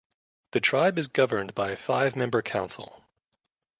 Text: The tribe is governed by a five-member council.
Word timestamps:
The 0.53 0.59
tribe 0.59 0.97
is 0.97 1.05
governed 1.07 1.53
by 1.53 1.69
a 1.69 1.75
five-member 1.77 2.41
council. 2.41 3.03